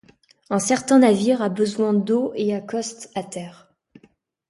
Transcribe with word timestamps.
Un 0.49 0.57
certain 0.57 0.97
navire 0.97 1.43
a 1.43 1.49
besoin 1.49 1.93
d'eau 1.93 2.31
et 2.33 2.55
accoste 2.55 3.11
à 3.13 3.21
terre. 3.21 3.71